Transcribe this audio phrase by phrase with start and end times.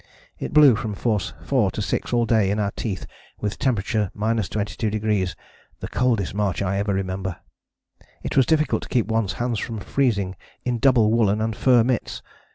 [0.39, 3.05] It blew from force 4 to 6 all day in our teeth
[3.39, 5.35] with temperature 22°,
[5.79, 7.37] the coldest march I ever remember.
[8.23, 12.23] It was difficult to keep one's hands from freezing in double woollen and fur mitts.